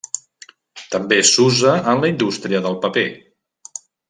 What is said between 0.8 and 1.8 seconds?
També s'usa